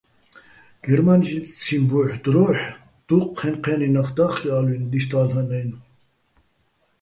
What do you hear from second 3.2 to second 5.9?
ჴენ-ჴე́ნი ნახ და́ხკეჼ ალვინ დისდა́ლ'ანაჲნო̆.